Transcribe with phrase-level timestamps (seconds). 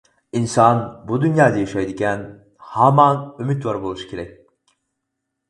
[0.37, 0.79] ئىنسان
[1.11, 2.23] بۇ دۇنيادا ياشايدىكەن
[2.71, 4.35] ھامان ئۈمىدۋار بولۇش كېرەك.